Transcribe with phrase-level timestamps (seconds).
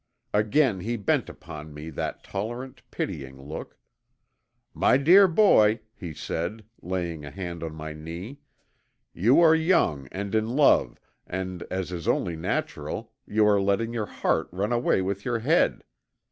[0.33, 3.77] Again he bent upon me that tolerant, pitying look.
[4.73, 8.39] "My dear boy," he said, laying a hand on my knee,
[9.13, 14.07] "you are young and in love and as is only natural you are letting your
[14.07, 15.83] heart run away with your head.